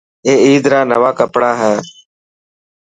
اي 0.27 0.31
عيد 0.45 0.63
را 0.71 0.79
نوان 0.89 1.13
ڪپڙا 1.19 1.51
هي. 1.61 1.75